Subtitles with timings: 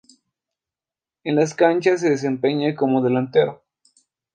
[1.23, 3.61] En las canchas se desempeñaba como delantero.